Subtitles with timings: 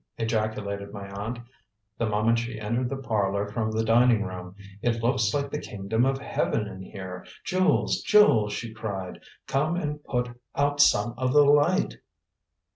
[0.17, 1.37] ejaculated my aunt,
[1.99, 4.55] the moment she entered the parlor from the dining room.
[4.81, 7.23] "It looks like the kingdom of heaven in here!
[7.43, 8.01] Jules!
[8.01, 11.97] Jules!" she called, "come and put out some of the light!"